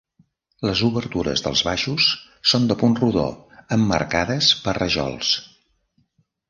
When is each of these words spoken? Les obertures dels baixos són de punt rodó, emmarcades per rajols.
Les 0.67 0.79
obertures 0.87 1.43
dels 1.49 1.61
baixos 1.67 2.07
són 2.53 2.67
de 2.73 2.79
punt 2.85 2.97
rodó, 3.03 3.29
emmarcades 3.79 4.53
per 4.67 4.79
rajols. 4.83 5.41